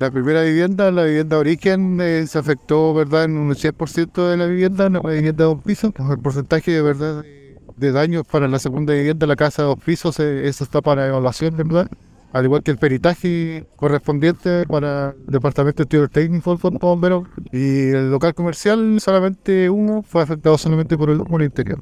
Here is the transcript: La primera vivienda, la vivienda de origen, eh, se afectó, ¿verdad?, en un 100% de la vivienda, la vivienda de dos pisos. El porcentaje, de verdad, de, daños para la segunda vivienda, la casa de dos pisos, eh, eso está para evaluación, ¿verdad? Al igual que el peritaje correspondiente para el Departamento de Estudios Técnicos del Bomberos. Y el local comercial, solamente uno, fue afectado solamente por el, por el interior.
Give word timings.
La 0.00 0.10
primera 0.10 0.42
vivienda, 0.42 0.90
la 0.90 1.04
vivienda 1.04 1.36
de 1.36 1.40
origen, 1.40 2.00
eh, 2.00 2.26
se 2.26 2.36
afectó, 2.36 2.92
¿verdad?, 2.94 3.26
en 3.26 3.36
un 3.36 3.54
100% 3.54 4.28
de 4.28 4.36
la 4.36 4.46
vivienda, 4.46 4.90
la 4.90 4.98
vivienda 4.98 5.44
de 5.44 5.50
dos 5.50 5.62
pisos. 5.62 5.92
El 6.10 6.18
porcentaje, 6.18 6.72
de 6.72 6.82
verdad, 6.82 7.24
de, 7.76 7.92
daños 7.92 8.26
para 8.26 8.48
la 8.48 8.58
segunda 8.58 8.92
vivienda, 8.92 9.24
la 9.28 9.36
casa 9.36 9.62
de 9.62 9.68
dos 9.68 9.78
pisos, 9.78 10.18
eh, 10.18 10.48
eso 10.48 10.64
está 10.64 10.80
para 10.80 11.06
evaluación, 11.06 11.56
¿verdad? 11.56 11.88
Al 12.32 12.44
igual 12.44 12.64
que 12.64 12.72
el 12.72 12.78
peritaje 12.78 13.68
correspondiente 13.76 14.66
para 14.66 15.10
el 15.10 15.26
Departamento 15.32 15.76
de 15.76 15.82
Estudios 15.84 16.10
Técnicos 16.10 16.60
del 16.60 16.72
Bomberos. 16.72 17.28
Y 17.52 17.90
el 17.90 18.10
local 18.10 18.34
comercial, 18.34 18.98
solamente 19.00 19.70
uno, 19.70 20.02
fue 20.02 20.22
afectado 20.22 20.58
solamente 20.58 20.98
por 20.98 21.10
el, 21.10 21.20
por 21.20 21.40
el 21.40 21.46
interior. 21.46 21.78